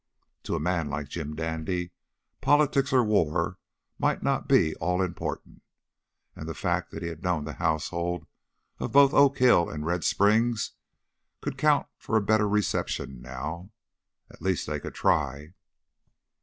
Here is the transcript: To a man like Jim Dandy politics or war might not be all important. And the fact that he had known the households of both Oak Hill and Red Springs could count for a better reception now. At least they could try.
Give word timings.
To 0.45 0.55
a 0.55 0.59
man 0.59 0.89
like 0.89 1.09
Jim 1.09 1.35
Dandy 1.35 1.91
politics 2.41 2.91
or 2.91 3.03
war 3.03 3.59
might 3.99 4.23
not 4.23 4.47
be 4.47 4.73
all 4.77 4.99
important. 4.99 5.61
And 6.35 6.49
the 6.49 6.55
fact 6.55 6.89
that 6.89 7.03
he 7.03 7.09
had 7.09 7.21
known 7.21 7.43
the 7.45 7.53
households 7.61 8.25
of 8.79 8.91
both 8.93 9.13
Oak 9.13 9.37
Hill 9.37 9.69
and 9.69 9.85
Red 9.85 10.03
Springs 10.03 10.71
could 11.39 11.55
count 11.55 11.85
for 11.99 12.17
a 12.17 12.25
better 12.25 12.49
reception 12.49 13.21
now. 13.21 13.69
At 14.31 14.41
least 14.41 14.65
they 14.65 14.79
could 14.79 14.95
try. 14.95 15.53